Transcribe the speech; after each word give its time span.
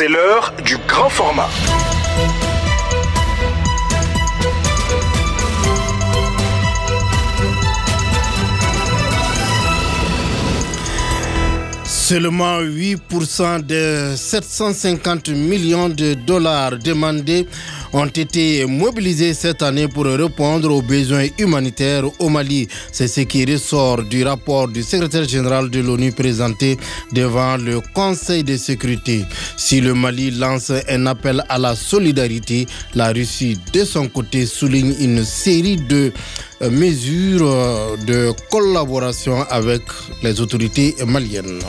C'est 0.00 0.06
l'heure 0.06 0.54
du 0.64 0.76
grand 0.86 1.08
format. 1.08 1.48
Seulement 11.84 12.60
8% 12.60 13.62
des 13.62 14.16
750 14.16 15.30
millions 15.30 15.88
de 15.88 16.14
dollars 16.14 16.78
demandés 16.78 17.48
ont 17.92 18.06
été 18.06 18.64
mobilisés 18.66 19.34
cette 19.34 19.62
année 19.62 19.88
pour 19.88 20.04
répondre 20.06 20.70
aux 20.72 20.82
besoins 20.82 21.26
humanitaires 21.38 22.04
au 22.18 22.28
Mali. 22.28 22.68
C'est 22.92 23.08
ce 23.08 23.22
qui 23.22 23.44
ressort 23.44 24.02
du 24.02 24.24
rapport 24.24 24.68
du 24.68 24.82
secrétaire 24.82 25.28
général 25.28 25.70
de 25.70 25.80
l'ONU 25.80 26.12
présenté 26.12 26.78
devant 27.12 27.56
le 27.56 27.80
Conseil 27.94 28.44
de 28.44 28.56
sécurité. 28.56 29.24
Si 29.56 29.80
le 29.80 29.94
Mali 29.94 30.30
lance 30.30 30.72
un 30.88 31.06
appel 31.06 31.42
à 31.48 31.58
la 31.58 31.74
solidarité, 31.74 32.66
la 32.94 33.08
Russie, 33.12 33.58
de 33.72 33.84
son 33.84 34.08
côté, 34.08 34.46
souligne 34.46 34.94
une 35.00 35.24
série 35.24 35.76
de 35.76 36.12
euh, 36.62 36.70
mesures 36.70 37.46
euh, 37.46 37.96
de 38.06 38.32
collaboration 38.50 39.42
avec 39.50 39.82
les 40.22 40.40
autorités 40.40 40.94
maliennes. 41.06 41.60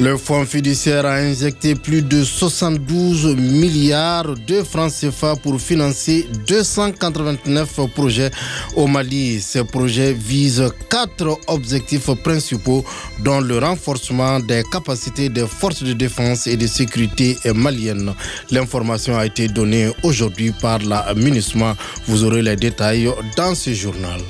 Le 0.00 0.16
fonds 0.16 0.44
fiduciaire 0.44 1.06
a 1.06 1.18
injecté 1.18 1.76
plus 1.76 2.02
de 2.02 2.24
72 2.24 3.36
milliards 3.36 4.34
de 4.44 4.64
francs 4.64 4.90
CFA 4.92 5.36
pour 5.36 5.60
financer 5.60 6.26
289 6.48 7.80
projets 7.94 8.32
au 8.74 8.88
Mali. 8.88 9.40
Ces 9.40 9.62
projets 9.62 10.12
visent 10.12 10.68
quatre 10.90 11.38
objectifs 11.46 12.10
principaux, 12.24 12.84
dont 13.20 13.40
le 13.40 13.58
renforcement 13.58 14.40
des 14.40 14.64
capacités 14.72 15.28
des 15.28 15.46
forces 15.46 15.84
de 15.84 15.92
défense 15.92 16.48
et 16.48 16.56
de 16.56 16.66
sécurité 16.66 17.38
maliennes. 17.54 18.14
L'information 18.50 19.16
a 19.16 19.26
été 19.26 19.46
donnée 19.46 19.90
aujourd'hui 20.02 20.52
par 20.60 20.80
la 20.80 21.14
MINUSMA. 21.14 21.76
Vous 22.08 22.24
aurez 22.24 22.42
les 22.42 22.56
détails 22.56 23.08
dans 23.36 23.54
ce 23.54 23.72
journal. 23.72 24.20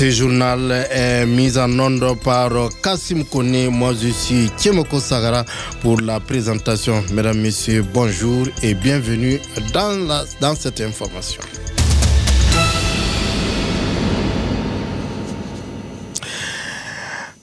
Ce 0.00 0.10
journal 0.10 0.86
est 0.90 1.26
mis 1.26 1.58
en 1.58 1.78
onde 1.78 2.18
par 2.24 2.50
Kassim 2.82 3.22
Kone. 3.22 3.68
Moi, 3.68 3.92
je 4.00 4.08
suis 4.08 4.50
Tiemoko 4.56 4.98
Sagara 4.98 5.44
pour 5.82 6.00
la 6.00 6.20
présentation. 6.20 7.04
Mesdames, 7.12 7.38
Messieurs, 7.38 7.84
bonjour 7.92 8.46
et 8.62 8.72
bienvenue 8.72 9.38
dans 9.74 10.54
cette 10.54 10.80
information. 10.80 11.42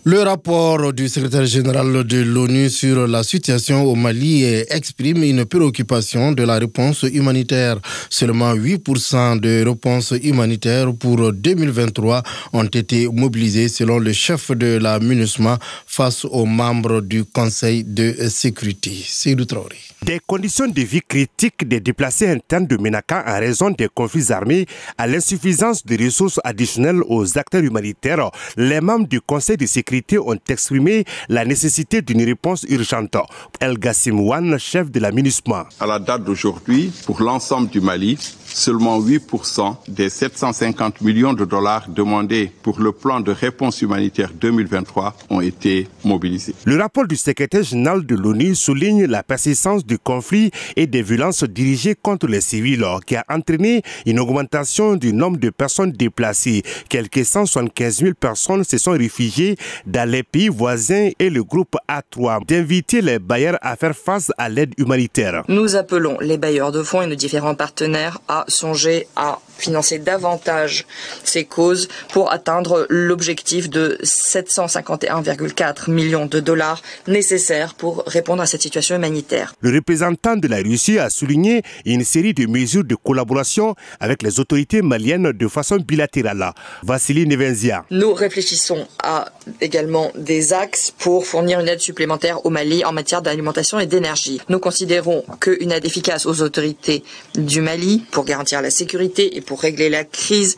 Le 0.10 0.22
rapport 0.24 0.94
du 0.94 1.10
secrétaire 1.10 1.46
général 1.46 2.06
de 2.06 2.22
l'ONU 2.24 2.70
sur 2.70 3.08
la 3.08 3.24
situation 3.24 3.84
au 3.84 3.94
Mali 3.96 4.46
exprime 4.70 5.22
une 5.22 5.44
préoccupation 5.44 6.32
de 6.32 6.44
la 6.44 6.60
réponse 6.60 7.04
humanitaire. 7.04 7.78
Seulement 8.10 8.56
8% 8.56 9.42
de 9.42 9.66
réponses 9.68 10.14
humanitaires 10.24 10.94
pour 10.98 11.34
2023 11.34 12.24
ont 12.54 12.64
été 12.64 13.10
mobilisées 13.10 13.68
selon 13.68 14.00
le 14.00 14.14
chef 14.14 14.52
de 14.52 14.78
la 14.78 14.98
MINUSMA 14.98 15.60
face 15.86 16.24
aux 16.24 16.46
membres 16.46 17.02
du 17.02 17.26
Conseil 17.26 17.84
de 17.84 18.30
sécurité. 18.30 18.94
C'est 19.06 19.36
Traoré. 19.46 19.76
Des 20.04 20.22
conditions 20.26 20.68
de 20.68 20.82
vie 20.84 21.02
critiques 21.02 21.68
des 21.68 21.82
déplacés 21.82 22.30
internes 22.30 22.68
de 22.68 22.78
Ménaka 22.78 23.26
en 23.28 23.40
raison 23.40 23.72
des 23.72 23.90
conflits 23.94 24.32
armés 24.32 24.68
à 24.98 25.06
l'insuffisance 25.06 25.86
de 25.86 26.02
ressources 26.02 26.40
additionnelles 26.46 27.02
aux 27.10 27.38
acteurs 27.38 27.64
humanitaires, 27.64 28.32
les 28.56 28.80
membres 28.80 29.08
du 29.08 29.20
Conseil 29.20 29.58
de 29.58 29.66
sécurité 29.66 29.97
ont 30.18 30.38
exprimé 30.50 31.06
la 31.30 31.46
nécessité 31.46 32.02
d'une 32.02 32.24
réponse 32.24 32.66
urgente. 32.70 33.18
El 33.60 33.78
Gassim 33.78 34.20
Wan, 34.20 34.58
chef 34.58 34.92
de 34.92 35.00
la 35.00 35.12
MINUSMA. 35.12 35.68
À 35.80 35.86
la 35.86 36.00
date 36.00 36.24
d'aujourd'hui, 36.24 36.92
pour 37.06 37.22
l'ensemble 37.22 37.70
du 37.70 37.82
Mali, 37.82 38.18
seulement 38.46 39.00
8% 39.00 39.76
des 39.88 40.10
750 40.10 41.02
millions 41.02 41.34
de 41.34 41.46
dollars 41.46 41.88
demandés 41.90 42.52
pour 42.64 42.80
le 42.80 42.92
plan 42.92 43.20
de 43.20 43.32
réponse 43.32 43.82
humanitaire 43.82 44.32
2023 44.34 45.16
ont 45.30 45.42
été 45.42 45.88
mobilisés. 46.04 46.56
Le 46.66 46.78
rapport 46.78 47.08
du 47.08 47.16
secrétaire 47.16 47.64
général 47.64 48.06
de 48.06 48.16
l'ONU 48.16 48.56
souligne 48.56 49.06
la 49.06 49.24
persistance 49.24 49.86
du 49.86 49.98
conflit 50.00 50.52
et 50.76 50.88
des 50.88 51.02
violences 51.02 51.44
dirigées 51.44 51.96
contre 51.96 52.28
les 52.28 52.42
civils 52.42 52.86
qui 53.06 53.16
a 53.16 53.26
entraîné 53.30 53.82
une 54.06 54.20
augmentation 54.20 54.96
du 54.96 55.14
nombre 55.14 55.38
de 55.38 55.50
personnes 55.50 55.92
déplacées. 55.92 56.64
Quelques 56.90 57.26
175 57.26 57.98
000 58.00 58.14
personnes 58.20 58.64
se 58.64 58.78
sont 58.78 58.92
réfugiées 58.92 59.56
dans 59.88 60.08
les 60.10 60.22
pays 60.24 60.50
voisins 60.50 61.10
et 61.18 61.30
le 61.30 61.44
groupe 61.44 61.76
A3 61.90 62.46
d'inviter 62.46 63.02
les 63.02 63.20
bailleurs 63.20 63.58
à 63.62 63.76
faire 63.76 63.96
face 63.96 64.32
à 64.38 64.50
l'aide 64.50 64.74
humanitaire. 64.78 65.44
Nous 65.48 65.76
appelons 65.76 66.18
les 66.20 66.38
bailleurs 66.38 66.72
de 66.72 66.84
fonds 66.84 67.02
et 67.02 67.08
nos 67.08 67.16
différents 67.16 67.56
partenaires 67.56 68.20
à 68.28 68.46
songer 68.48 69.08
à 69.16 69.40
financer 69.58 70.00
davantage 70.00 70.86
ces 71.24 71.46
causes 71.46 71.88
pour 72.12 72.32
atteindre 72.32 72.86
l'objectif 72.90 73.70
de 73.70 73.98
751,4 74.04 75.92
millions 75.92 76.26
de 76.26 76.40
dollars 76.40 76.82
nécessaires 77.08 77.74
pour 77.76 78.04
répondre 78.08 78.42
à 78.42 78.46
cette 78.46 78.62
situation 78.62 78.96
humanitaire. 78.96 79.54
Le 79.62 79.74
représentant 79.74 80.36
de 80.36 80.48
la 80.48 80.58
Russie 80.58 81.00
a 81.00 81.10
souligné 81.10 81.64
une 81.86 82.04
série 82.04 82.34
de 82.34 82.46
mesures 82.46 82.84
de 82.84 82.96
collaboration 82.96 83.76
avec 84.00 84.24
les 84.24 84.40
autorités 84.40 84.82
maliennes 84.82 85.32
de 85.32 85.48
façon 85.48 85.78
bilatérale. 85.78 86.54
Vassili 86.84 87.26
Nevenzia. 87.28 87.86
Nous 87.92 88.14
réfléchissons 88.14 88.88
à 89.04 89.32
également 89.62 90.12
des 90.16 90.54
axes 90.54 90.94
pour 90.98 91.26
fournir 91.26 91.60
une 91.60 91.68
aide 91.68 91.80
supplémentaire 91.80 92.46
au 92.46 92.50
Mali 92.50 92.84
en 92.86 92.92
matière 92.92 93.22
d'alimentation 93.22 93.80
et 93.80 93.86
d'énergie. 93.86 94.42
Nous 94.50 94.60
considérons 94.60 95.24
qu'une 95.40 95.72
aide 95.72 95.86
efficace 95.86 96.26
aux 96.26 96.42
autorités 96.42 97.04
du 97.36 97.62
Mali 97.62 98.04
pour 98.12 98.26
garantir 98.26 98.62
la 98.62 98.70
sécurité 98.70 99.38
et 99.38 99.42
pour 99.48 99.62
régler 99.62 99.90
la 99.90 100.04
crise 100.04 100.58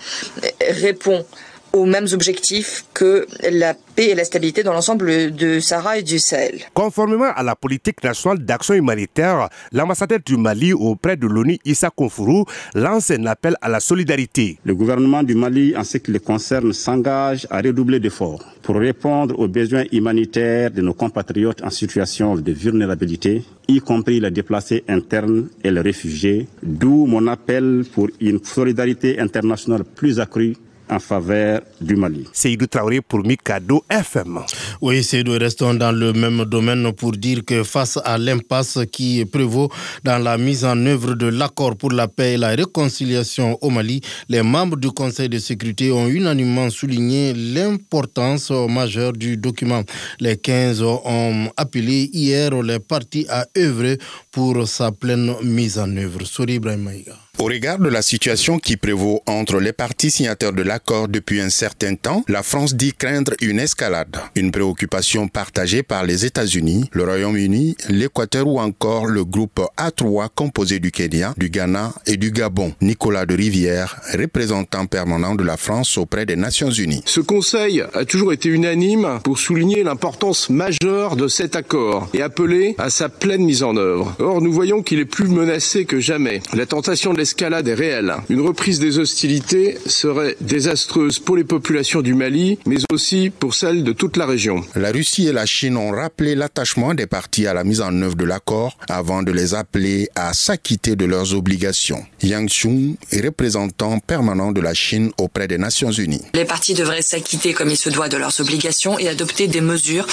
répond 0.69 1.25
aux 1.74 1.85
mêmes 1.85 2.07
objectifs 2.13 2.85
que 2.94 3.28
la 3.50 3.74
paix 3.74 4.09
et 4.09 4.16
la 4.16 4.24
stabilité 4.24 4.63
dans 4.63 4.74
l'ensemble 4.74 5.31
de 5.35 5.59
Sahara 5.59 5.97
et 5.97 6.03
du 6.03 6.19
Sahel. 6.19 6.59
Conformément 6.74 7.31
à 7.35 7.44
la 7.44 7.56
politique 7.56 8.03
nationale 8.03 8.40
d'action 8.40 8.74
humanitaire, 8.74 9.50
l'ambassadeur 9.72 10.19
du 10.25 10.38
Mali 10.38 10.74
auprès 10.74 11.18
de 11.18 11.28
l'ONU, 11.28 11.57
Issa 11.66 11.90
Konfourou, 11.90 12.46
lance 12.75 13.12
un 13.12 13.25
appel 13.25 13.56
à 13.62 13.69
la 13.69 13.80
solidarité. 13.80 14.57
Le 14.63 14.75
gouvernement 14.75 15.24
du 15.24 15.35
Mali, 15.35 15.75
en 15.75 15.84
ce 15.84 15.97
qui 15.97 16.12
le 16.12 16.19
concerne, 16.19 16.74
s'engage 16.74 17.47
à 17.50 17.57
redoubler 17.62 18.00
d'efforts 18.00 18.44
pour 18.62 18.75
répondre 18.75 19.38
aux 19.40 19.47
besoins 19.47 19.86
humanitaires 19.91 20.72
de 20.72 20.81
nos 20.81 20.94
compatriotes 20.94 21.63
en 21.63 21.69
situation 21.69 22.36
de 22.36 22.51
vulnérabilité, 22.51 23.44
y 23.68 23.80
compris 23.80 24.19
les 24.19 24.31
déplacés 24.31 24.84
internes 24.88 25.47
et 25.63 25.72
les 25.72 25.81
réfugiés, 25.81 26.47
d'où 26.62 27.06
mon 27.06 27.28
appel 27.28 27.84
pour 27.94 28.09
une 28.19 28.44
solidarité 28.44 29.19
internationale 29.19 29.84
plus 29.84 30.19
accrue 30.19 30.56
en 30.89 31.00
faveur 31.00 31.61
du 31.79 31.95
Mali. 31.95 32.27
Seydou 32.33 32.67
Traoré 32.67 33.01
pour 33.01 33.23
Mikado 33.25 33.83
FM. 33.89 34.39
Oui, 34.81 35.03
Seydou, 35.03 35.38
restons 35.39 35.73
dans 35.73 35.91
le 35.91 36.13
même 36.13 36.45
domaine 36.45 36.91
pour 36.94 37.11
dire 37.11 37.44
que 37.45 37.63
face 37.63 38.00
à 38.03 38.17
l'impasse 38.17 38.79
qui 38.91 39.25
prévaut 39.25 39.69
dans 40.03 40.17
la 40.17 40.38
mise 40.38 40.66
en 40.66 40.85
œuvre 40.85 41.13
de 41.13 41.27
l'accord 41.27 41.75
pour 41.75 41.91
la 41.91 42.07
paix 42.07 42.33
et 42.33 42.38
la 42.38 42.50
réconciliation 42.50 43.57
au 43.61 43.69
Mali, 43.69 44.01
les 44.27 44.41
membres 44.41 44.77
du 44.77 44.89
Conseil 44.91 45.29
de 45.29 45.38
sécurité 45.39 45.91
ont 45.91 46.07
unanimement 46.07 46.69
souligné 46.69 47.33
l'importance 47.33 48.51
majeure 48.51 49.13
du 49.13 49.38
document. 49.38 49.83
Les 50.19 50.38
15 50.38 50.81
ont 50.81 51.50
appelé 51.57 52.09
hier 52.13 52.61
les 52.61 52.79
partis 52.79 53.25
à 53.29 53.45
œuvrer 53.57 53.97
pour 54.31 54.67
sa 54.67 54.91
pleine 54.91 55.35
mise 55.44 55.79
en 55.79 55.95
œuvre. 55.97 56.25
Souri 56.25 56.56
Ibrahim 56.56 56.84
Maïga. 56.84 57.16
Au 57.40 57.45
regard 57.45 57.79
de 57.79 57.88
la 57.88 58.01
situation 58.01 58.59
qui 58.59 58.75
prévaut 58.75 59.22
entre 59.25 59.62
les 59.62 59.72
partis 59.72 60.12
signataires 60.12 60.51
de 60.51 60.62
l'accord 60.62 61.07
depuis 61.07 61.40
un 61.40 61.50
certain 61.50 61.95
temps, 61.95 62.22
la 62.28 62.44
France 62.44 62.75
dit 62.75 62.91
craindre 62.91 63.31
une 63.41 63.59
escalade. 63.59 64.18
Une 64.35 64.51
préoccupation 64.51 65.29
partagée 65.29 65.81
par 65.81 66.03
les 66.03 66.25
États-Unis, 66.25 66.89
le 66.91 67.06
Royaume-Uni, 67.06 67.77
l'Équateur 67.88 68.45
ou 68.45 68.59
encore 68.59 69.06
le 69.06 69.24
groupe 69.24 69.62
A3 69.77 70.27
composé 70.36 70.80
du 70.80 70.92
Kenya, 70.92 71.33
du 71.38 71.50
Ghana 71.50 71.94
et 72.06 72.18
du 72.18 72.31
Gabon. 72.31 72.74
Nicolas 72.81 73.25
de 73.25 73.36
Rivière, 73.36 74.01
représentant 74.13 74.86
permanent 74.86 75.33
de 75.36 75.45
la 75.45 75.56
France 75.56 75.98
auprès 75.98 76.25
des 76.25 76.36
Nations 76.36 76.71
Unies. 76.71 77.03
Ce 77.06 77.21
Conseil 77.21 77.81
a 77.94 78.03
toujours 78.03 78.33
été 78.33 78.50
unanime 78.50 79.21
pour 79.24 79.39
souligner 79.39 79.83
l'importance 79.83 80.50
majeure 80.50 81.15
de 81.15 81.30
cet 81.30 81.56
accord 81.56 82.09
et 82.13 82.21
appeler 82.21 82.75
à 82.80 82.89
sa 82.89 83.07
pleine 83.07 83.45
mise 83.45 83.63
en 83.63 83.77
œuvre. 83.77 84.13
Or, 84.21 84.42
nous 84.42 84.51
voyons 84.51 84.83
qu'il 84.83 85.00
est 85.00 85.06
plus 85.06 85.30
menacé 85.30 85.86
que 85.86 86.01
jamais. 86.01 86.42
La 86.54 86.66
tentation 86.66 87.13
de 87.13 87.19
l'escalade 87.19 87.69
est 87.69 87.74
réelle. 87.74 88.13
Une 88.30 88.42
reprise 88.42 88.77
des 88.77 89.00
hostilités 89.00 89.77
serait 89.86 90.36
désastreuse 90.42 91.19
pour 91.19 91.38
les 91.38 91.45
populations 91.45 92.01
du 92.01 92.13
Mali, 92.13 92.60
mais 92.66 92.80
aussi 92.92 93.30
pour 93.30 93.56
celles 93.56 93.86
de 93.86 93.94
toute 93.94 94.18
la 94.18 94.25
région. 94.25 94.62
La 94.75 94.92
Russie 94.92 95.27
et 95.27 95.31
la 95.31 95.45
Chine 95.45 95.77
ont 95.77 95.92
rappelé 95.92 96.36
l'attachement 96.36 96.94
des 96.94 97.07
partis 97.07 97.48
à 97.48 97.54
la 97.54 97.63
mise 97.63 97.80
en 97.80 97.95
œuvre 98.01 98.18
de 98.18 98.25
l'accord 98.25 98.77
avant 98.89 99.24
de 99.24 99.31
les 99.31 99.54
appeler 99.54 100.10
à 100.16 100.33
s'acquitter 100.33 100.98
de 100.98 101.06
leurs 101.06 101.33
obligations. 101.33 102.04
Yang 102.22 102.50
Xiong 102.50 102.95
est 103.13 103.22
représentant 103.22 104.00
permanent 104.00 104.51
de 104.51 104.60
la 104.60 104.74
Chine 104.74 105.12
auprès 105.18 105.48
des 105.48 105.57
Nations 105.57 105.92
Unies. 105.92 106.24
Les 106.33 106.44
partis 106.44 106.74
devraient 106.74 107.01
s'acquitter 107.01 107.54
comme 107.54 107.69
il 107.69 107.77
se 107.77 107.89
doit 107.89 108.10
de 108.10 108.18
leurs 108.18 108.42
obligations 108.42 109.00
et 109.00 109.07
adopter 109.07 109.48
des 109.48 109.62
mesures 109.62 110.07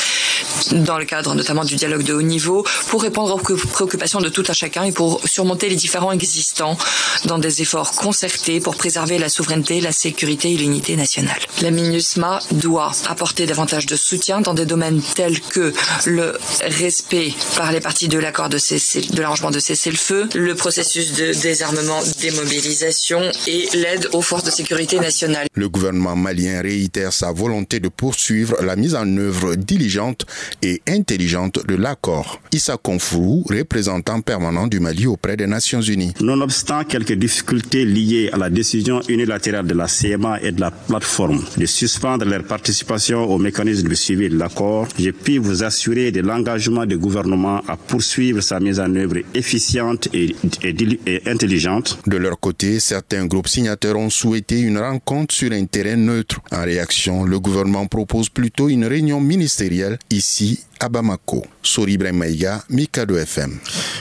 dans 0.71 0.99
le 0.99 1.07
cadre 1.07 1.35
notamment 1.35 1.65
du 1.65 1.75
dialogue 1.75 2.05
de 2.05 2.15
haut 2.15 2.23
niveau 2.23 2.65
pour 2.89 3.03
répondre 3.03 3.35
aux 3.35 3.39
préoccupations 3.39 3.96
de 3.97 4.29
tout 4.29 4.45
un 4.49 4.53
chacun 4.53 4.85
et 4.85 4.93
pour 4.93 5.21
surmonter 5.27 5.69
les 5.69 5.77
différents 5.77 6.13
existants 6.13 6.77
dans 7.25 7.39
des 7.39 7.63
efforts 7.63 7.93
concertés 7.93 8.61
pour 8.61 8.77
préserver 8.77 9.19
la 9.19 9.29
souveraineté, 9.29 9.81
la 9.81 9.93
sécurité 9.93 10.53
et 10.53 10.57
l'unité 10.57 10.97
nationale. 10.97 11.39
La 11.63 11.71
MINUSMA 11.71 12.41
doit 12.53 12.93
apporter 13.09 13.47
davantage 13.47 13.87
de 13.87 13.97
soutien 13.97 14.41
dans 14.41 14.55
des 14.55 14.67
domaines 14.67 15.03
tels 15.15 15.41
que 15.41 15.73
le 16.05 16.37
respect 16.63 17.33
par 17.57 17.73
les 17.73 17.81
parties 17.81 18.09
de 18.09 18.19
l'accord 18.19 18.49
de, 18.49 18.59
de 18.59 19.21
l'arrangement 19.21 19.51
de 19.51 19.59
cessez-le-feu, 19.59 20.29
le 20.35 20.55
processus 20.55 21.15
de 21.15 21.33
désarmement, 21.33 22.01
démobilisation 22.21 23.21
et 23.47 23.69
l'aide 23.75 24.09
aux 24.13 24.23
forces 24.23 24.45
de 24.45 24.51
sécurité 24.51 24.99
nationale. 24.99 25.47
Le 25.55 25.69
gouvernement 25.69 26.17
malien 26.17 26.61
réitère 26.63 27.13
sa 27.13 27.33
volonté 27.33 27.81
de 27.81 27.89
poursuivre 27.89 28.57
la 28.63 28.77
mise 28.77 28.95
en 28.95 29.17
œuvre 29.17 29.55
diligente 29.55 30.27
et 30.63 30.81
intelligente 30.87 31.67
de 31.67 31.75
l'accord. 31.75 32.41
Issa 32.53 32.77
Konfrou, 32.77 33.45
représentant 33.87 34.21
permanent 34.21 34.67
du 34.67 34.81
Mali 34.81 35.07
auprès 35.07 35.37
des 35.37 35.47
Nations 35.47 35.81
Unies. 35.81 36.13
Nonobstant 36.21 36.85
quelques 36.85 37.13
difficultés 37.13 37.85
liées 37.85 38.31
à 38.33 38.37
la 38.37 38.51
décision 38.51 39.01
unilatérale 39.09 39.67
de 39.67 39.75
la 39.75 39.87
CMA 39.87 40.43
et 40.43 40.53
de 40.53 40.61
la 40.61 40.71
plateforme 40.71 41.45
de 41.57 41.67
suspendre 41.67 42.25
leur 42.25 42.43
participation 42.43 43.25
au 43.25 43.39
mécanisme 43.39 43.89
de 43.89 43.95
suivi 43.95 44.29
de 44.29 44.37
l'accord, 44.39 44.89
je 44.99 45.11
puis 45.11 45.39
vous 45.39 45.63
assurer 45.63 46.11
de 46.11 46.21
l'engagement 46.21 46.85
du 46.85 46.99
gouvernement 46.99 47.63
à 47.69 47.77
poursuivre 47.77 48.41
sa 48.41 48.59
mise 48.59 48.81
en 48.81 48.93
œuvre 48.97 49.19
efficiente 49.35 50.09
et, 50.13 50.35
et 50.65 51.23
intelligente. 51.27 51.99
De 52.07 52.17
leur 52.17 52.41
côté, 52.41 52.81
certains 52.81 53.27
groupes 53.27 53.49
signataires 53.49 53.97
ont 53.97 54.11
souhaité 54.11 54.61
une 54.61 54.79
rencontre 54.79 55.35
sur 55.35 55.53
un 55.53 55.65
terrain 55.67 55.97
neutre. 55.97 56.41
En 56.51 56.65
réaction, 56.65 57.25
le 57.25 57.39
gouvernement 57.39 57.87
propose 57.87 58.29
plutôt 58.29 58.69
une 58.69 58.85
réunion 58.85 59.21
ministérielle 59.21 59.99
ici 60.11 60.61
à 60.81 60.89
Bamako. 60.89 61.45
Sori 61.63 61.99
Maïga, 61.99 62.63
Mikado 62.71 63.17
FM. 63.17 63.59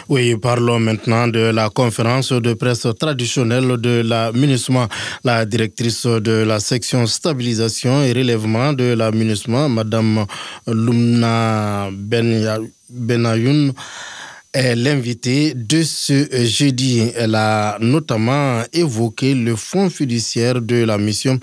Oui, 0.09 0.35
parlons 0.37 0.79
maintenant 0.79 1.27
de 1.27 1.51
la 1.51 1.69
conférence 1.69 2.31
de 2.31 2.53
presse 2.53 2.87
traditionnelle 2.99 3.77
de 3.77 4.01
la 4.05 4.31
MINUSMA. 4.31 4.87
La 5.23 5.45
directrice 5.45 6.05
de 6.05 6.43
la 6.43 6.59
section 6.59 7.05
stabilisation 7.07 8.03
et 8.03 8.13
relèvement 8.13 8.73
de 8.73 8.93
la 8.93 9.11
MINUSMA, 9.11 9.67
Madame 9.69 10.25
Lumna 10.67 11.89
Benayoun, 12.89 13.73
est 14.55 14.75
l'invité 14.75 15.53
de 15.53 15.83
ce 15.83 16.27
jeudi. 16.45 17.11
Elle 17.15 17.35
a 17.35 17.77
notamment 17.81 18.61
évoqué 18.71 19.35
le 19.35 19.55
fonds 19.55 19.89
fiduciaire 19.89 20.61
de 20.61 20.85
la 20.85 20.97
mission, 20.97 21.37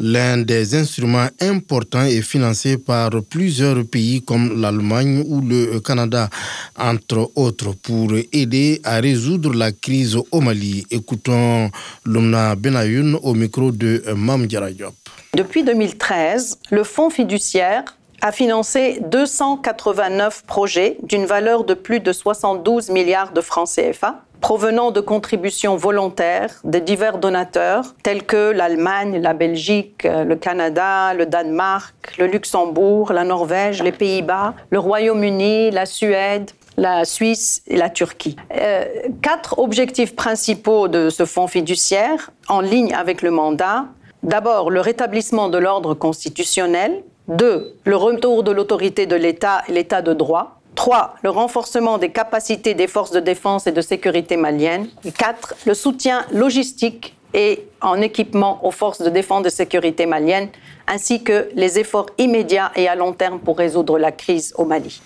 l'un 0.00 0.38
des 0.38 0.74
instruments 0.74 1.28
importants 1.40 2.04
et 2.04 2.20
financés 2.20 2.76
par 2.76 3.10
plusieurs 3.30 3.84
pays 3.84 4.22
comme 4.22 4.60
l'Allemagne 4.60 5.24
ou 5.26 5.40
le 5.40 5.78
Canada, 5.78 6.28
entre 6.76 7.30
autres, 7.36 7.74
pour 7.80 8.12
aider 8.32 8.80
à 8.82 8.96
résoudre 8.96 9.54
la 9.54 9.70
crise 9.70 10.16
au 10.16 10.40
Mali. 10.40 10.84
Écoutons 10.90 11.70
Lumna 12.04 12.56
Benayoun 12.56 13.18
au 13.22 13.34
micro 13.34 13.70
de 13.70 14.02
Mam 14.16 14.46
Diop. 14.46 14.94
Depuis 15.34 15.62
2013, 15.62 16.58
le 16.70 16.82
fonds 16.82 17.10
fiduciaire 17.10 17.84
a 18.20 18.32
financé 18.32 18.98
289 19.02 20.44
projets 20.46 20.96
d'une 21.02 21.26
valeur 21.26 21.64
de 21.64 21.74
plus 21.74 22.00
de 22.00 22.12
72 22.12 22.90
milliards 22.90 23.32
de 23.32 23.40
francs 23.40 23.68
CFA 23.68 24.22
provenant 24.40 24.90
de 24.90 25.00
contributions 25.00 25.76
volontaires 25.76 26.60
de 26.64 26.78
divers 26.78 27.18
donateurs 27.18 27.94
tels 28.02 28.24
que 28.24 28.52
l'Allemagne, 28.52 29.20
la 29.20 29.34
Belgique, 29.34 30.04
le 30.04 30.36
Canada, 30.36 31.12
le 31.14 31.26
Danemark, 31.26 32.14
le 32.18 32.26
Luxembourg, 32.26 33.12
la 33.12 33.24
Norvège, 33.24 33.82
les 33.82 33.92
Pays-Bas, 33.92 34.54
le 34.70 34.78
Royaume-Uni, 34.78 35.72
la 35.72 35.86
Suède, 35.86 36.52
la 36.76 37.04
Suisse 37.04 37.62
et 37.66 37.76
la 37.76 37.90
Turquie. 37.90 38.36
Euh, 38.56 38.84
quatre 39.20 39.58
objectifs 39.58 40.14
principaux 40.14 40.86
de 40.86 41.10
ce 41.10 41.24
fonds 41.24 41.48
fiduciaire 41.48 42.30
en 42.48 42.60
ligne 42.60 42.94
avec 42.94 43.22
le 43.22 43.32
mandat. 43.32 43.86
D'abord, 44.22 44.70
le 44.70 44.80
rétablissement 44.80 45.48
de 45.48 45.58
l'ordre 45.58 45.94
constitutionnel, 45.94 47.02
deux, 47.28 47.74
Le 47.84 47.96
retour 47.96 48.42
de 48.42 48.50
l'autorité 48.50 49.06
de 49.06 49.14
l'État 49.14 49.62
et 49.68 49.72
l'État 49.72 50.02
de 50.02 50.14
droit. 50.14 50.60
Trois, 50.74 51.14
Le 51.22 51.30
renforcement 51.30 51.98
des 51.98 52.10
capacités 52.10 52.74
des 52.74 52.86
forces 52.86 53.10
de 53.10 53.20
défense 53.20 53.66
et 53.66 53.72
de 53.72 53.80
sécurité 53.80 54.36
maliennes. 54.36 54.88
Et 55.04 55.12
quatre, 55.12 55.54
Le 55.66 55.74
soutien 55.74 56.24
logistique 56.32 57.14
et 57.34 57.68
en 57.82 58.00
équipement 58.00 58.64
aux 58.64 58.70
forces 58.70 59.02
de 59.02 59.10
défense 59.10 59.40
et 59.40 59.44
de 59.44 59.48
sécurité 59.50 60.06
maliennes, 60.06 60.48
ainsi 60.86 61.22
que 61.22 61.50
les 61.54 61.78
efforts 61.78 62.06
immédiats 62.16 62.72
et 62.74 62.88
à 62.88 62.94
long 62.94 63.12
terme 63.12 63.38
pour 63.38 63.58
résoudre 63.58 63.98
la 63.98 64.12
crise 64.12 64.54
au 64.56 64.64
Mali. 64.64 65.02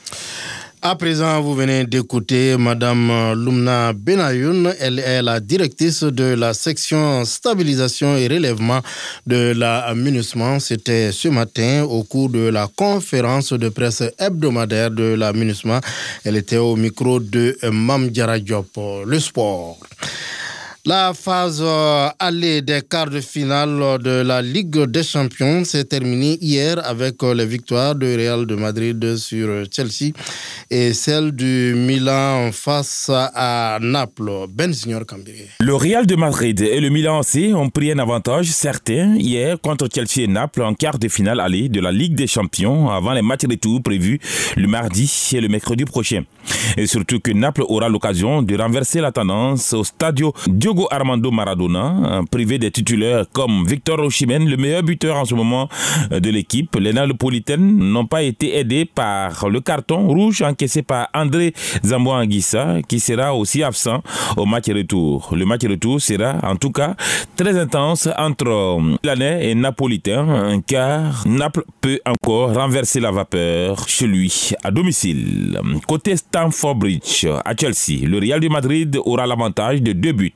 À 0.84 0.96
présent, 0.96 1.40
vous 1.40 1.54
venez 1.54 1.84
d'écouter 1.86 2.56
Madame 2.58 3.34
Lumna 3.36 3.92
Benayoun. 3.92 4.74
Elle 4.80 4.98
est 4.98 5.22
la 5.22 5.38
directrice 5.38 6.02
de 6.02 6.34
la 6.34 6.54
section 6.54 7.24
stabilisation 7.24 8.16
et 8.16 8.26
relèvement 8.26 8.80
de 9.24 9.52
la 9.56 9.94
MINUSMA. 9.94 10.58
C'était 10.58 11.12
ce 11.12 11.28
matin 11.28 11.84
au 11.84 12.02
cours 12.02 12.30
de 12.30 12.48
la 12.48 12.66
conférence 12.74 13.52
de 13.52 13.68
presse 13.68 14.02
hebdomadaire 14.18 14.90
de 14.90 15.14
la 15.14 15.32
MINUSMA. 15.32 15.80
Elle 16.24 16.36
était 16.36 16.56
au 16.56 16.74
micro 16.74 17.20
de 17.20 17.56
Mam 17.70 18.10
Diop. 18.10 18.76
Le 19.06 19.20
sport. 19.20 19.78
La 20.84 21.14
phase 21.14 21.62
euh, 21.64 22.08
allée 22.18 22.60
des 22.60 22.82
quarts 22.82 23.08
de 23.08 23.20
finale 23.20 24.00
de 24.02 24.22
la 24.26 24.42
Ligue 24.42 24.86
des 24.86 25.04
Champions 25.04 25.62
s'est 25.64 25.84
terminée 25.84 26.36
hier 26.40 26.84
avec 26.84 27.22
euh, 27.22 27.34
les 27.34 27.46
victoires 27.46 27.94
du 27.94 28.16
Real 28.16 28.46
de 28.46 28.56
Madrid 28.56 29.16
sur 29.16 29.62
Chelsea 29.70 30.10
et 30.68 30.92
celle 30.92 31.30
du 31.30 31.74
Milan 31.76 32.50
face 32.50 33.08
à 33.14 33.78
Naples. 33.80 34.48
Ben 34.48 34.72
Signor. 34.72 35.02
Le 35.60 35.74
Real 35.76 36.04
de 36.04 36.16
Madrid 36.16 36.60
et 36.60 36.80
le 36.80 36.88
Milan 36.88 37.20
AC 37.20 37.54
ont 37.54 37.70
pris 37.70 37.92
un 37.92 38.00
avantage 38.00 38.46
certain 38.46 39.14
hier 39.14 39.60
contre 39.60 39.86
Chelsea 39.94 40.24
et 40.24 40.26
Naples 40.26 40.62
en 40.62 40.74
quart 40.74 40.98
de 40.98 41.06
finale 41.06 41.38
allée 41.38 41.68
de 41.68 41.80
la 41.80 41.92
Ligue 41.92 42.16
des 42.16 42.26
Champions 42.26 42.90
avant 42.90 43.12
les 43.12 43.22
matchs 43.22 43.44
retour 43.48 43.80
prévus 43.84 44.18
le 44.56 44.66
mardi 44.66 45.30
et 45.32 45.40
le 45.40 45.46
mercredi 45.46 45.84
prochain. 45.84 46.24
Et 46.76 46.86
surtout 46.86 47.20
que 47.20 47.30
Naples 47.32 47.64
aura 47.68 47.88
l'occasion 47.88 48.42
de 48.42 48.56
renverser 48.56 49.00
la 49.00 49.12
tendance 49.12 49.72
au 49.72 49.84
Stadio 49.84 50.32
Diogo 50.46 50.88
Armando 50.90 51.30
Maradona, 51.30 52.22
privé 52.30 52.58
des 52.58 52.70
titulaires 52.70 53.26
comme 53.32 53.66
Victor 53.66 53.98
Osimhen, 54.00 54.48
le 54.48 54.56
meilleur 54.56 54.82
buteur 54.82 55.16
en 55.16 55.24
ce 55.24 55.34
moment 55.34 55.68
de 56.10 56.30
l'équipe. 56.30 56.76
Les 56.76 56.92
Napolitaines 56.92 57.78
n'ont 57.78 58.06
pas 58.06 58.22
été 58.22 58.56
aidés 58.56 58.84
par 58.84 59.48
le 59.48 59.60
carton 59.60 60.08
rouge 60.08 60.42
encaissé 60.42 60.82
par 60.82 61.08
André 61.14 61.52
Zambo 61.84 62.12
Anguissa, 62.12 62.82
qui 62.88 63.00
sera 63.00 63.34
aussi 63.34 63.62
absent 63.62 64.02
au 64.36 64.46
match 64.46 64.68
retour. 64.68 65.30
Le 65.34 65.44
match 65.44 65.64
retour 65.64 66.00
sera 66.00 66.36
en 66.42 66.56
tout 66.56 66.70
cas 66.70 66.94
très 67.36 67.58
intense 67.58 68.08
entre 68.18 68.78
Milanais 68.80 69.50
et 69.50 69.54
Napolitain, 69.54 70.60
car 70.66 71.24
Naples 71.26 71.64
peut 71.80 72.00
encore 72.06 72.54
renverser 72.54 73.00
la 73.00 73.10
vapeur 73.10 73.88
chez 73.88 74.06
lui 74.06 74.52
à 74.62 74.70
domicile. 74.70 75.60
Côté 75.86 76.16
Stamford 76.32 76.76
Bridge 76.76 77.26
à 77.44 77.54
Chelsea, 77.54 78.06
le 78.06 78.18
Real 78.18 78.40
de 78.40 78.48
Madrid 78.48 78.98
aura 79.04 79.26
l'avantage 79.26 79.82
de 79.82 79.92
deux 79.92 80.12
buts. 80.12 80.32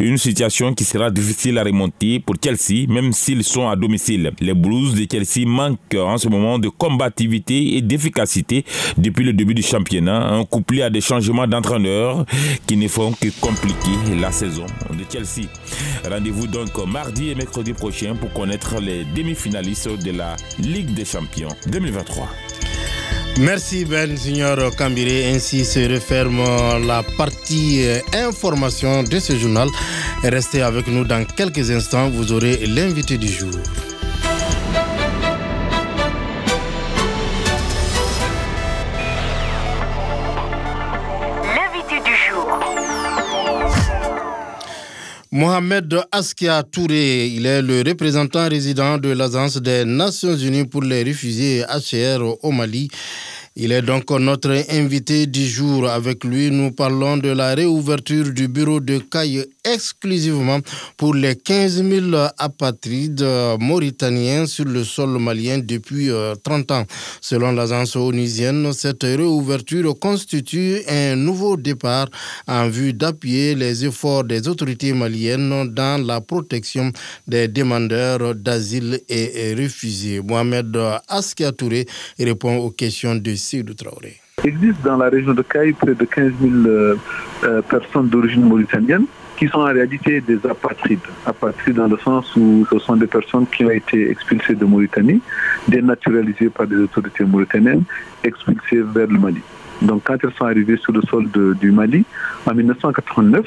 Une 0.00 0.16
situation 0.16 0.72
qui 0.72 0.84
sera 0.84 1.10
difficile 1.10 1.58
à 1.58 1.62
remonter 1.62 2.18
pour 2.18 2.36
Chelsea, 2.42 2.86
même 2.88 3.12
s'ils 3.12 3.44
sont 3.44 3.68
à 3.68 3.76
domicile. 3.76 4.32
Les 4.40 4.54
Blues 4.54 4.94
de 4.94 5.06
Chelsea 5.10 5.46
manquent 5.46 5.96
en 5.96 6.16
ce 6.16 6.28
moment 6.28 6.58
de 6.58 6.70
combativité 6.70 7.76
et 7.76 7.82
d'efficacité 7.82 8.64
depuis 8.96 9.22
le 9.22 9.34
début 9.34 9.52
du 9.52 9.60
championnat, 9.62 10.42
couplé 10.50 10.80
à 10.80 10.88
des 10.88 11.02
changements 11.02 11.46
d'entraîneurs 11.46 12.24
qui 12.66 12.78
ne 12.78 12.88
font 12.88 13.12
que 13.12 13.28
compliquer 13.38 14.16
la 14.18 14.32
saison 14.32 14.64
de 14.64 15.04
Chelsea. 15.12 15.46
Rendez-vous 16.10 16.46
donc 16.46 16.70
mardi 16.86 17.28
et 17.28 17.34
mercredi 17.34 17.74
prochain 17.74 18.14
pour 18.14 18.32
connaître 18.32 18.80
les 18.80 19.04
demi-finalistes 19.14 20.02
de 20.02 20.12
la 20.12 20.36
Ligue 20.58 20.94
des 20.94 21.04
Champions 21.04 21.54
2023. 21.66 22.30
Merci 23.38 23.84
Ben 23.84 24.16
Signor 24.16 24.74
Kambiri. 24.76 25.24
Ainsi 25.24 25.64
se 25.64 25.80
referme 25.92 26.40
la 26.86 27.02
partie 27.02 27.84
euh, 27.84 28.00
information 28.12 29.02
de 29.02 29.18
ce 29.18 29.36
journal. 29.36 29.68
Restez 30.22 30.62
avec 30.62 30.86
nous 30.86 31.04
dans 31.04 31.24
quelques 31.24 31.70
instants. 31.70 32.08
Vous 32.10 32.32
aurez 32.32 32.64
l'invité 32.66 33.18
du 33.18 33.28
jour. 33.28 33.50
Mohamed 45.34 46.00
Askia 46.12 46.62
Touré, 46.62 47.26
il 47.26 47.44
est 47.44 47.60
le 47.60 47.82
représentant 47.84 48.48
résident 48.48 48.98
de 48.98 49.08
l'Agence 49.08 49.56
des 49.56 49.84
Nations 49.84 50.36
Unies 50.36 50.64
pour 50.64 50.82
les 50.82 51.02
réfugiés 51.02 51.64
HCR 51.64 52.22
au 52.40 52.52
Mali. 52.52 52.88
Il 53.56 53.72
est 53.72 53.82
donc 53.82 54.08
notre 54.12 54.52
invité 54.70 55.26
du 55.26 55.44
jour. 55.44 55.88
Avec 55.90 56.22
lui, 56.22 56.52
nous 56.52 56.70
parlons 56.70 57.16
de 57.16 57.30
la 57.30 57.52
réouverture 57.56 58.32
du 58.32 58.46
bureau 58.46 58.78
de 58.78 58.98
Caille 58.98 59.44
exclusivement 59.64 60.60
pour 60.96 61.14
les 61.14 61.36
15 61.36 61.82
000 61.82 62.16
apatrides 62.38 63.24
mauritaniens 63.58 64.46
sur 64.46 64.64
le 64.64 64.84
sol 64.84 65.18
malien 65.18 65.58
depuis 65.58 66.10
30 66.42 66.70
euh, 66.70 66.74
ans. 66.74 66.84
Selon 67.20 67.52
l'agence 67.52 67.96
onusienne, 67.96 68.72
cette 68.72 69.02
réouverture 69.02 69.98
constitue 69.98 70.78
un 70.88 71.16
nouveau 71.16 71.56
départ 71.56 72.08
en 72.46 72.68
vue 72.68 72.92
d'appuyer 72.92 73.54
les 73.54 73.84
efforts 73.84 74.24
des 74.24 74.48
autorités 74.48 74.92
maliennes 74.92 75.72
dans 75.72 76.04
la 76.04 76.20
protection 76.20 76.92
des 77.26 77.48
demandeurs 77.48 78.34
d'asile 78.34 79.00
et 79.08 79.54
réfugiés. 79.54 80.20
Mohamed 80.20 80.76
Askiatouré 81.08 81.86
répond 82.18 82.56
aux 82.58 82.70
questions 82.70 83.14
de 83.14 83.34
Sidou 83.34 83.74
Traoré. 83.74 84.20
Il 84.42 84.48
existe 84.50 84.82
dans 84.82 84.96
la 84.96 85.08
région 85.08 85.32
de 85.32 85.42
Caille 85.42 85.72
près 85.72 85.94
de 85.94 86.04
15 86.04 86.32
000 86.40 86.52
euh, 86.66 86.96
euh, 87.44 87.62
personnes 87.62 88.08
d'origine 88.08 88.42
mauritanienne 88.42 89.06
qui 89.36 89.48
sont 89.48 89.58
en 89.58 89.72
réalité 89.72 90.20
des 90.20 90.38
apatrides. 90.48 91.00
Apatrides 91.26 91.76
dans 91.76 91.88
le 91.88 91.98
sens 91.98 92.34
où 92.36 92.66
ce 92.70 92.78
sont 92.78 92.96
des 92.96 93.06
personnes 93.06 93.46
qui 93.46 93.64
ont 93.64 93.70
été 93.70 94.10
expulsées 94.10 94.54
de 94.54 94.64
Mauritanie, 94.64 95.20
dénaturalisées 95.68 96.50
par 96.50 96.66
des 96.66 96.76
autorités 96.76 97.24
mauritaniennes, 97.24 97.84
expulsées 98.22 98.82
vers 98.82 99.08
le 99.08 99.18
Mali. 99.18 99.40
Donc 99.82 100.02
quand 100.04 100.16
elles 100.22 100.32
sont 100.38 100.44
arrivées 100.44 100.76
sur 100.76 100.92
le 100.92 101.02
sol 101.02 101.28
du 101.60 101.70
Mali, 101.72 102.04
en 102.46 102.54
1989, 102.54 103.44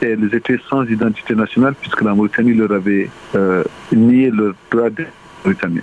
elles 0.00 0.34
étaient 0.34 0.58
sans 0.68 0.84
identité 0.84 1.34
nationale 1.34 1.74
puisque 1.80 2.02
la 2.02 2.14
Mauritanie 2.14 2.54
leur 2.54 2.72
avait 2.72 3.08
euh, 3.34 3.64
nié 3.92 4.30
le 4.30 4.54
droit 4.70 4.90
d'être 4.90 5.12
mauritanien. 5.44 5.82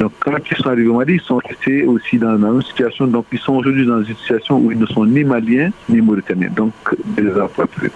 Donc 0.00 0.12
quand 0.18 0.38
ils 0.50 0.56
sont 0.56 0.70
arrivés 0.70 0.88
au 0.88 0.94
Mali, 0.94 1.14
ils 1.16 1.20
sont 1.20 1.40
restés 1.46 1.84
aussi 1.84 2.18
dans 2.18 2.32
la 2.32 2.38
même 2.38 2.62
situation. 2.62 3.06
Donc 3.06 3.26
ils 3.32 3.38
sont 3.38 3.52
aujourd'hui 3.52 3.86
dans 3.86 4.02
une 4.02 4.16
situation 4.16 4.56
où 4.58 4.72
ils 4.72 4.78
ne 4.78 4.86
sont 4.86 5.04
ni 5.04 5.22
maliens 5.24 5.70
ni 5.90 6.00
mauritaniens, 6.00 6.48
donc 6.56 6.72
des 7.04 7.30
apatrides. 7.38 7.92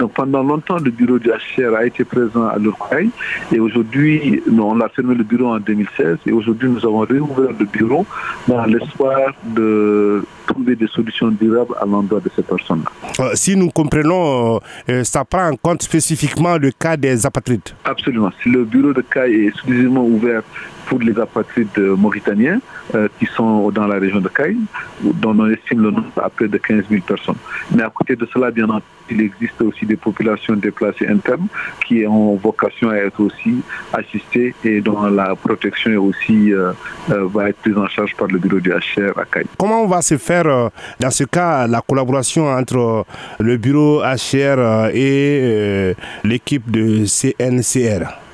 Donc 0.00 0.12
pendant 0.12 0.42
longtemps, 0.42 0.78
le 0.78 0.90
bureau 0.90 1.18
du 1.20 1.28
HCR 1.28 1.74
a 1.76 1.86
été 1.86 2.04
présent 2.04 2.48
à 2.48 2.58
l'Urquaï 2.58 3.10
et 3.52 3.60
aujourd'hui, 3.60 4.42
on 4.58 4.80
a 4.80 4.88
fermé 4.88 5.14
le 5.14 5.22
bureau 5.22 5.54
en 5.54 5.60
2016 5.60 6.18
et 6.26 6.32
aujourd'hui 6.32 6.68
nous 6.68 6.84
avons 6.84 7.00
réouvert 7.00 7.50
le 7.58 7.64
bureau 7.64 8.04
dans 8.48 8.64
l'espoir 8.64 9.32
de 9.44 10.24
trouver 10.46 10.74
des 10.74 10.88
solutions 10.88 11.28
durables 11.28 11.74
à 11.80 11.86
l'endroit 11.86 12.20
de 12.20 12.30
ces 12.34 12.42
personnes-là. 12.42 12.90
Euh, 13.24 13.30
si 13.34 13.56
nous 13.56 13.70
comprenons, 13.70 14.60
euh, 14.88 15.04
ça 15.04 15.24
prend 15.24 15.48
en 15.48 15.56
compte 15.56 15.82
spécifiquement 15.82 16.56
le 16.56 16.70
cas 16.72 16.96
des 16.96 17.24
apatrides. 17.24 17.70
Absolument. 17.84 18.30
Si 18.42 18.48
le 18.48 18.64
bureau 18.64 18.92
de 18.92 19.02
cas 19.02 19.26
est 19.26 19.46
exclusivement 19.46 20.04
ouvert 20.04 20.42
pour 20.86 21.00
les 21.00 21.18
apatrides 21.18 21.78
mauritaniens 21.78 22.60
euh, 22.94 23.08
qui 23.18 23.26
sont 23.26 23.70
dans 23.70 23.86
la 23.86 23.98
région 23.98 24.20
de 24.20 24.28
Caille, 24.28 24.58
dont 25.02 25.36
on 25.38 25.50
estime 25.50 25.82
le 25.82 25.90
nombre 25.90 26.12
à 26.22 26.30
près 26.30 26.48
de 26.48 26.56
15 26.56 26.84
000 26.88 27.02
personnes. 27.02 27.36
Mais 27.74 27.82
à 27.82 27.90
côté 27.90 28.16
de 28.16 28.26
cela, 28.32 28.50
bien 28.50 28.64
entendu, 28.66 28.84
il 29.10 29.20
existe 29.20 29.60
aussi 29.62 29.86
des 29.86 29.96
populations 29.96 30.54
déplacées 30.54 31.06
internes 31.08 31.46
qui 31.86 32.06
ont 32.06 32.34
vocation 32.36 32.90
à 32.90 32.96
être 32.96 33.20
aussi 33.20 33.62
assistées 33.92 34.54
et 34.64 34.80
dont 34.80 35.02
la 35.06 35.34
protection 35.36 35.90
est 35.92 35.96
aussi 35.96 36.52
euh, 36.52 36.72
euh, 37.10 37.26
va 37.26 37.50
être 37.50 37.58
prise 37.58 37.76
en 37.76 37.88
charge 37.88 38.14
par 38.16 38.28
le 38.28 38.38
bureau 38.38 38.60
du 38.60 38.70
HR 38.70 39.18
à 39.18 39.24
Caille. 39.24 39.46
Comment 39.58 39.86
va 39.86 40.02
se 40.02 40.16
faire 40.16 40.70
dans 41.00 41.10
ce 41.10 41.24
cas 41.24 41.66
la 41.66 41.80
collaboration 41.80 42.46
entre 42.48 43.04
le 43.38 43.56
bureau 43.56 44.02
HR 44.02 44.90
et 44.94 45.94
l'équipe 46.24 46.70
de 46.70 47.04
CNCR 47.06 48.25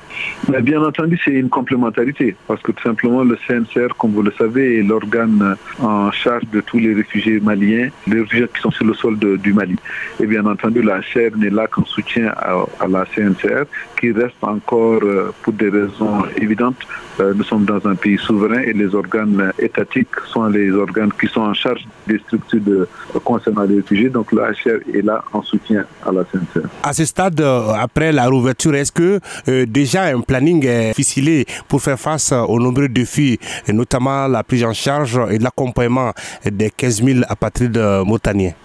Bien 0.49 0.83
entendu, 0.83 1.17
c'est 1.23 1.31
une 1.31 1.47
complémentarité 1.47 2.35
parce 2.47 2.61
que 2.61 2.73
tout 2.73 2.83
simplement 2.83 3.23
le 3.23 3.37
CNCR, 3.47 3.95
comme 3.97 4.11
vous 4.11 4.21
le 4.21 4.33
savez, 4.37 4.79
est 4.79 4.83
l'organe 4.83 5.55
en 5.79 6.11
charge 6.11 6.43
de 6.51 6.59
tous 6.59 6.79
les 6.79 6.93
réfugiés 6.93 7.39
maliens, 7.39 7.89
les 8.07 8.19
réfugiés 8.21 8.47
qui 8.53 8.61
sont 8.61 8.71
sur 8.71 8.85
le 8.85 8.93
sol 8.93 9.17
du 9.17 9.53
Mali. 9.53 9.77
Et 10.19 10.25
bien 10.25 10.45
entendu, 10.45 10.81
la 10.81 10.99
HR 10.99 11.37
n'est 11.37 11.49
là 11.49 11.67
qu'en 11.67 11.85
soutien 11.85 12.33
à, 12.37 12.87
la 12.87 13.05
CNCR 13.05 13.65
qui 13.99 14.11
reste 14.11 14.35
encore, 14.41 14.99
euh, 15.03 15.31
pour 15.43 15.53
des 15.53 15.69
raisons 15.69 16.23
évidentes, 16.35 16.75
euh, 17.21 17.33
nous 17.33 17.43
sommes 17.43 17.63
dans 17.63 17.87
un 17.87 17.95
pays 17.95 18.17
souverain 18.17 18.59
et 18.59 18.73
les 18.73 18.93
organes 18.93 19.53
étatiques 19.59 20.15
sont 20.25 20.47
les 20.47 20.71
organes 20.71 21.11
qui 21.19 21.27
sont 21.27 21.41
en 21.41 21.53
charge 21.53 21.87
des 22.05 22.19
structures 22.19 22.87
concernant 23.23 23.63
les 23.63 23.77
réfugiés. 23.77 24.09
Donc 24.09 24.33
la 24.33 24.51
HR 24.51 24.81
est 24.93 25.03
là 25.03 25.23
en 25.31 25.41
soutien 25.41 25.85
à 26.05 26.11
la 26.11 26.25
CNCR. 26.25 26.67
À 26.83 26.91
ce 26.91 27.05
stade, 27.05 27.39
euh, 27.39 27.71
après 27.79 28.11
la 28.11 28.27
rouverture, 28.27 28.75
est-ce 28.75 28.91
que 28.91 29.19
déjà 29.63 30.03
un 30.03 30.19
planning 30.33 30.65
est 30.65 30.93
ficelé 30.95 31.45
pour 31.67 31.79
faire 31.79 31.99
face 31.99 32.31
aux 32.31 32.59
nombreux 32.59 32.89
défis, 32.89 33.37
notamment 33.67 34.27
la 34.27 34.43
prise 34.43 34.63
en 34.63 34.73
charge 34.73 35.21
et 35.29 35.37
l'accompagnement 35.37 36.11
des 36.43 36.71
15 36.71 37.03
000 37.03 37.19
apatrides 37.29 37.77
montagniers 38.03 38.55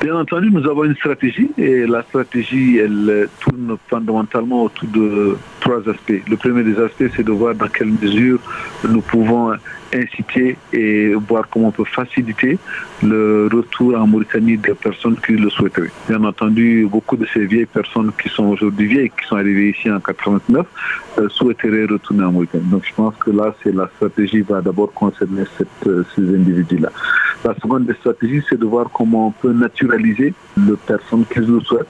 Bien 0.00 0.14
entendu, 0.14 0.50
nous 0.50 0.68
avons 0.68 0.84
une 0.84 0.94
stratégie 0.94 1.50
et 1.56 1.86
la 1.86 2.02
stratégie, 2.02 2.76
elle 2.76 3.28
tourne 3.40 3.76
fondamentalement 3.88 4.64
autour 4.64 4.88
de 4.88 5.36
trois 5.60 5.78
aspects. 5.88 6.22
Le 6.28 6.36
premier 6.36 6.62
des 6.62 6.78
aspects, 6.78 7.10
c'est 7.16 7.24
de 7.24 7.32
voir 7.32 7.54
dans 7.54 7.68
quelle 7.68 7.88
mesure 7.88 8.38
nous 8.86 9.00
pouvons 9.00 9.54
inciter 9.94 10.58
et 10.72 11.14
voir 11.14 11.48
comment 11.50 11.68
on 11.68 11.72
peut 11.72 11.84
faciliter 11.84 12.58
le 13.02 13.48
retour 13.52 13.96
en 13.96 14.06
Mauritanie 14.06 14.58
des 14.58 14.74
personnes 14.74 15.16
qui 15.24 15.32
le 15.32 15.48
souhaiteraient. 15.48 15.92
Bien 16.08 16.22
entendu, 16.24 16.86
beaucoup 16.90 17.16
de 17.16 17.26
ces 17.32 17.46
vieilles 17.46 17.66
personnes 17.66 18.12
qui 18.20 18.28
sont 18.28 18.46
aujourd'hui 18.46 18.86
vieilles, 18.86 19.10
qui 19.10 19.26
sont 19.26 19.36
arrivées 19.36 19.70
ici 19.70 19.90
en 19.90 20.00
89, 20.00 20.66
euh, 21.18 21.28
souhaiteraient 21.30 21.86
retourner 21.86 22.24
en 22.24 22.32
Mauritanie. 22.32 22.64
Donc 22.66 22.84
je 22.84 22.94
pense 22.94 23.14
que 23.16 23.30
là, 23.30 23.54
c'est 23.62 23.74
la 23.74 23.88
stratégie 23.96 24.42
va 24.42 24.60
d'abord 24.60 24.92
concerner 24.92 25.44
euh, 25.86 26.04
ces 26.14 26.22
individus-là. 26.22 26.90
La 27.44 27.54
seconde 27.54 27.86
des 27.86 27.94
stratégies, 27.94 28.42
c'est 28.48 28.58
de 28.58 28.64
voir 28.66 28.90
comment 28.92 29.28
on 29.28 29.30
peut 29.30 29.52
naturaliser 29.52 30.34
les 30.56 30.76
personnes 30.86 31.24
qui 31.26 31.40
le 31.40 31.60
souhaitent 31.60 31.86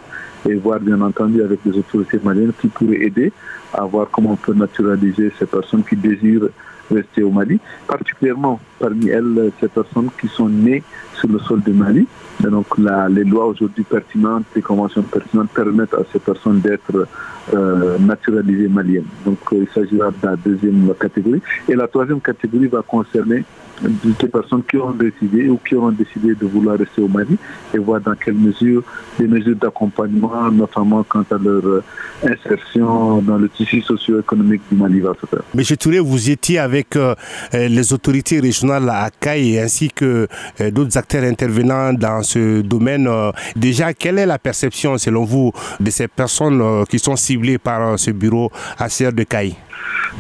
et 0.49 0.55
voir 0.55 0.81
bien 0.81 1.01
entendu 1.01 1.43
avec 1.43 1.61
les 1.65 1.77
autorités 1.77 2.21
maliennes 2.23 2.53
qui 2.61 2.69
pourraient 2.69 3.03
aider 3.03 3.33
à 3.73 3.85
voir 3.85 4.09
comment 4.11 4.33
on 4.33 4.37
peut 4.37 4.55
naturaliser 4.55 5.33
ces 5.39 5.47
personnes 5.47 5.83
qui 5.85 5.97
désirent 5.97 6.49
rester 6.91 7.23
au 7.23 7.31
Mali, 7.31 7.59
particulièrement 7.87 8.61
parmi 8.79 9.09
elles 9.09 9.51
ces 9.61 9.69
personnes 9.69 10.09
qui 10.21 10.29
sont 10.29 10.49
nées 10.49 10.83
sur 11.15 11.29
le 11.29 11.39
sol 11.41 11.61
du 11.61 11.73
Mali. 11.73 12.07
Donc 12.41 12.67
les 12.79 13.25
lois 13.25 13.47
aujourd'hui 13.47 13.83
pertinentes, 13.85 14.45
les 14.55 14.63
conventions 14.63 15.03
pertinentes 15.03 15.51
permettent 15.51 15.95
à 15.95 16.03
ces 16.13 16.19
personnes 16.19 16.61
d'être 16.61 17.09
euh, 17.55 17.99
naturalisées 17.99 18.69
maliennes. 18.69 19.07
Donc 19.25 19.39
il 19.53 19.67
s'agira 19.75 20.11
de 20.11 20.27
la 20.27 20.37
deuxième 20.37 20.93
catégorie. 21.01 21.43
Et 21.69 21.75
la 21.75 21.89
troisième 21.89 22.21
catégorie 22.21 22.69
va 22.69 22.83
concerner 22.83 23.45
des 23.83 24.29
personnes 24.29 24.63
qui 24.69 24.77
ont 24.77 24.93
décidé 24.93 25.49
ou 25.49 25.59
qui 25.59 25.75
auront 25.75 25.91
décidé 25.91 26.35
de 26.35 26.47
vouloir 26.47 26.79
rester 26.79 27.03
au 27.03 27.09
Mali 27.09 27.37
et 27.75 27.79
voir 27.79 28.01
dans 28.01 28.15
quelle 28.15 28.35
mesure 28.35 28.83
les 29.19 29.27
mesures 29.27 29.57
d'accompagnement, 29.57 30.51
notamment 30.51 31.03
quant 31.03 31.25
à 31.31 31.39
leur 31.39 31.65
euh, 31.65 31.85
insertion 32.25 33.21
dans 33.23 33.39
le 33.39 33.49
tissu 33.49 33.81
socio-économique 33.83 34.63
du 34.71 34.77
Mali 34.77 35.01
va 35.01 35.13
se 35.21 35.27
faire. 35.27 35.43
Monsieur 35.55 35.77
Touré, 35.77 35.99
vous 35.99 36.31
étiez 36.31 36.59
avec 36.59 36.97
euh, 36.97 37.15
euh, 37.55 37.69
les 37.69 37.93
autorités 37.93 38.41
régionales 38.41 38.89
à 38.89 39.11
CAI 39.11 39.59
ainsi 39.61 39.91
que 39.91 40.27
d'autres 40.71 40.97
acteurs 40.97 41.25
intervenants 41.25 41.93
dans 41.93 42.23
ce 42.23 42.61
domaine. 42.63 43.09
Déjà, 43.55 43.93
quelle 43.93 44.19
est 44.19 44.27
la 44.27 44.39
perception 44.39 44.99
selon 44.99 45.25
vous 45.25 45.53
de 45.81 45.91
ces 45.91 46.09
personnes 46.09 46.85
qui 46.89 46.99
sont 46.99 47.17
ciblées 47.17 47.59
par 47.59 47.99
ce 47.99 48.11
bureau 48.11 48.51
ACR 48.79 49.13
de 49.13 49.23
CAI 49.25 49.57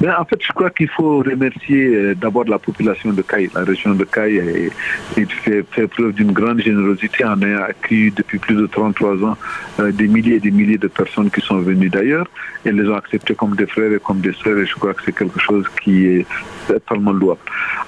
en 0.04 0.24
fait, 0.24 0.38
je 0.40 0.52
crois 0.52 0.70
qu'il 0.70 0.88
faut 0.88 1.18
remercier 1.18 1.86
euh, 1.86 2.14
d'abord 2.14 2.44
la 2.44 2.58
population 2.58 3.12
de 3.12 3.22
Caille. 3.22 3.50
La 3.54 3.64
région 3.64 3.94
de 3.94 4.04
Caille 4.04 4.70
fait, 5.14 5.62
fait, 5.70 5.86
preuve 5.86 6.12
d'une 6.12 6.32
grande 6.32 6.60
générosité 6.60 7.24
en 7.24 7.40
ayant 7.40 7.62
accueilli 7.62 8.10
depuis 8.10 8.38
plus 8.38 8.54
de 8.54 8.66
33 8.66 9.24
ans 9.24 9.36
euh, 9.80 9.92
des 9.92 10.06
milliers 10.06 10.36
et 10.36 10.40
des 10.40 10.50
milliers 10.50 10.78
de 10.78 10.88
personnes 10.88 11.30
qui 11.30 11.40
sont 11.40 11.58
venues 11.58 11.88
d'ailleurs. 11.88 12.26
et 12.66 12.72
les 12.72 12.88
ont 12.88 12.96
acceptés 12.96 13.34
comme 13.34 13.54
des 13.56 13.66
frères 13.66 13.92
et 13.92 14.00
comme 14.00 14.20
des 14.20 14.32
sœurs 14.34 14.58
et 14.58 14.66
je 14.66 14.74
crois 14.74 14.92
que 14.92 15.02
c'est 15.04 15.14
quelque 15.16 15.40
chose 15.40 15.64
qui 15.82 16.06
est 16.06 16.26
totalement 16.66 17.12
louable. 17.12 17.40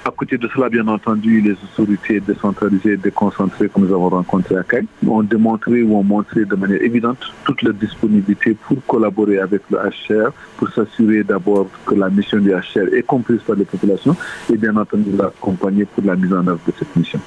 À 0.05 0.11
côté 0.11 0.37
de 0.37 0.47
cela, 0.47 0.69
bien 0.69 0.87
entendu, 0.87 1.41
les 1.41 1.51
autorités 1.51 2.19
décentralisées 2.19 2.93
et 2.93 2.97
déconcentrées 2.97 3.69
que 3.69 3.79
nous 3.79 3.93
avons 3.93 4.09
rencontrées 4.09 4.57
à 4.57 4.63
Caille 4.63 4.87
ont 5.05 5.21
démontré 5.21 5.83
ou 5.83 5.97
ont 5.97 6.03
montré 6.03 6.45
de 6.45 6.55
manière 6.55 6.81
évidente 6.81 7.19
toute 7.43 7.61
leur 7.61 7.73
disponibilité 7.73 8.55
pour 8.55 8.77
collaborer 8.87 9.39
avec 9.39 9.61
le 9.69 9.77
HR, 9.77 10.31
pour 10.57 10.69
s'assurer 10.69 11.23
d'abord 11.23 11.67
que 11.85 11.98
la 11.99 12.09
mission 12.09 12.39
du 12.39 12.51
HR 12.51 12.93
est 12.93 13.03
comprise 13.03 13.39
par 13.45 13.55
les 13.55 13.65
populations 13.65 14.15
et 14.51 14.57
bien 14.57 14.75
entendu 14.77 15.11
l'accompagner 15.15 15.85
pour 15.85 16.03
la 16.03 16.15
mise 16.15 16.33
en 16.33 16.47
œuvre 16.47 16.61
de 16.65 16.73
cette 16.77 16.95
mission. 16.95 17.19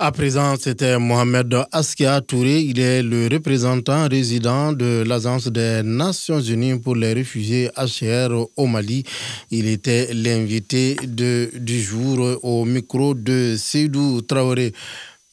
À 0.00 0.12
présent, 0.12 0.54
c'était 0.56 0.96
Mohamed 0.96 1.52
Askia 1.72 2.20
Touré. 2.20 2.60
Il 2.60 2.78
est 2.78 3.02
le 3.02 3.28
représentant 3.32 4.06
résident 4.08 4.72
de 4.72 5.02
l'Agence 5.04 5.48
des 5.48 5.82
Nations 5.82 6.40
Unies 6.40 6.78
pour 6.78 6.94
les 6.94 7.12
réfugiés 7.14 7.68
HR 7.76 8.46
au 8.56 8.66
Mali. 8.66 9.02
Il 9.50 9.66
était 9.66 10.14
l'invité 10.14 10.96
du 11.04 11.80
jour 11.80 12.38
au 12.44 12.64
micro 12.64 13.14
de 13.14 13.56
Seydou 13.58 14.20
Traoré. 14.22 14.72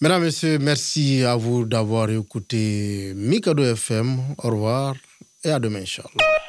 Mesdames, 0.02 0.24
Messieurs, 0.24 0.58
merci 0.60 1.24
à 1.24 1.36
vous 1.36 1.66
d'avoir 1.66 2.10
écouté 2.10 3.14
Mikado 3.16 3.64
FM. 3.64 4.18
Au 4.40 4.50
revoir 4.50 4.96
et 5.44 5.52
à 5.52 5.60
demain, 5.60 5.82
Inch'Allah. 5.82 6.45